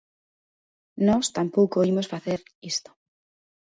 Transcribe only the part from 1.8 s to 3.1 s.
imos facer isto.